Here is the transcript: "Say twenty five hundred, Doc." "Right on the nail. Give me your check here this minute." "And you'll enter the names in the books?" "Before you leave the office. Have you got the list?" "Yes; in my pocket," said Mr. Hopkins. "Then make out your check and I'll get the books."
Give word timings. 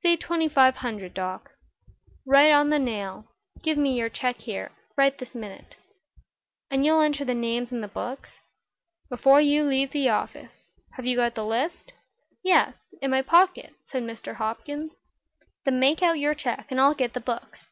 "Say 0.00 0.16
twenty 0.16 0.48
five 0.48 0.76
hundred, 0.76 1.12
Doc." 1.12 1.50
"Right 2.24 2.50
on 2.50 2.70
the 2.70 2.78
nail. 2.78 3.26
Give 3.62 3.76
me 3.76 3.92
your 3.94 4.08
check 4.08 4.40
here 4.40 4.72
this 4.96 5.34
minute." 5.34 5.76
"And 6.70 6.82
you'll 6.82 7.02
enter 7.02 7.26
the 7.26 7.34
names 7.34 7.70
in 7.70 7.82
the 7.82 7.86
books?" 7.88 8.30
"Before 9.10 9.38
you 9.38 9.64
leave 9.64 9.90
the 9.90 10.08
office. 10.08 10.66
Have 10.92 11.04
you 11.04 11.14
got 11.16 11.34
the 11.34 11.44
list?" 11.44 11.92
"Yes; 12.42 12.94
in 13.02 13.10
my 13.10 13.20
pocket," 13.20 13.74
said 13.84 14.02
Mr. 14.02 14.36
Hopkins. 14.36 14.94
"Then 15.66 15.78
make 15.78 16.00
out 16.02 16.18
your 16.18 16.34
check 16.34 16.68
and 16.70 16.80
I'll 16.80 16.94
get 16.94 17.12
the 17.12 17.20
books." 17.20 17.68